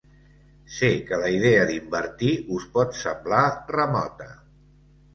Sé 0.75 0.89
que 1.09 1.19
la 1.25 1.29
idea 1.35 1.67
d’invertir 1.73 2.33
us 2.59 2.67
pot 2.79 3.01
semblar 3.05 3.47
remota. 3.79 4.33